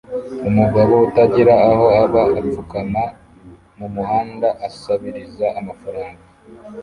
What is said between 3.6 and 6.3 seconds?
mumuhanda asabiriza amafaranga